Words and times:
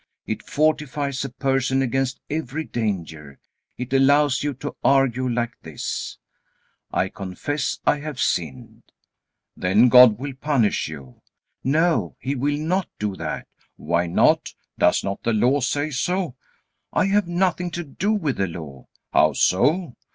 It 0.25 0.41
fortifies 0.41 1.23
a 1.23 1.29
person 1.29 1.83
against 1.83 2.21
every 2.27 2.63
danger. 2.63 3.37
It 3.77 3.93
allows 3.93 4.41
you 4.41 4.55
to 4.55 4.75
argue 4.83 5.29
like 5.31 5.51
this: 5.61 6.17
"I 6.91 7.07
confess 7.07 7.77
I 7.85 7.99
have 7.99 8.19
sinned." 8.19 8.81
"Then 9.55 9.89
God 9.89 10.17
will 10.17 10.33
punish 10.33 10.87
you." 10.87 11.21
"No, 11.63 12.15
He 12.19 12.33
will 12.33 12.57
not 12.57 12.89
do 12.97 13.15
that." 13.17 13.47
"Why 13.75 14.07
not? 14.07 14.55
Does 14.79 15.03
not 15.03 15.21
the 15.21 15.33
Law 15.33 15.59
say 15.59 15.91
so?" 15.91 16.33
"I 16.91 17.05
have 17.05 17.27
nothing 17.27 17.69
to 17.69 17.83
do 17.83 18.11
with 18.11 18.37
the 18.37 18.47
Law." 18.47 18.87
"How 19.13 19.33
so?" 19.33 19.93